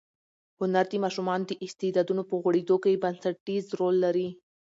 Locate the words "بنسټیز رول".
3.03-3.95